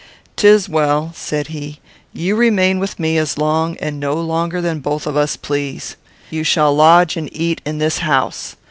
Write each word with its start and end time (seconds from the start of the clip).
"'Tis 0.35 0.67
well," 0.67 1.11
said 1.13 1.45
he. 1.49 1.79
"You 2.11 2.35
remain 2.35 2.79
with 2.79 2.99
me 2.99 3.19
as 3.19 3.37
long 3.37 3.77
and 3.77 3.99
no 3.99 4.15
longer 4.15 4.59
than 4.59 4.79
both 4.79 5.05
of 5.05 5.15
us 5.15 5.35
please. 5.37 5.95
You 6.31 6.43
shall 6.43 6.73
lodge 6.75 7.17
and 7.17 7.29
eat 7.31 7.61
in 7.65 7.77
this 7.77 7.99
house. 7.99 8.55